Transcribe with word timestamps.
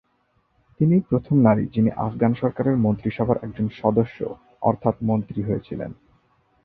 তিনিই 0.79 1.03
প্রথম 1.09 1.35
নারী 1.41 1.63
যিনি 1.75 1.89
আফগান 1.97 2.31
সরকারের 2.33 2.75
মন্ত্রীসভার 2.77 3.37
একজন 3.43 3.67
সদস্য 3.81 4.19
অর্থাৎ 4.61 4.95
মন্ত্রী 5.03 5.39
হয়েছিলেন। 5.43 5.91